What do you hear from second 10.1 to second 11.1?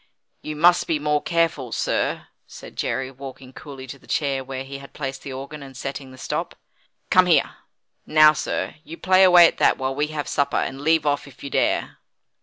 supper, and leave